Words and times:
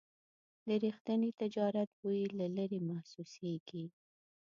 د 0.67 0.69
رښتیني 0.83 1.31
تجارت 1.41 1.89
بوی 1.99 2.23
له 2.37 2.45
لرې 2.55 2.79
محسوسېږي. 2.89 3.85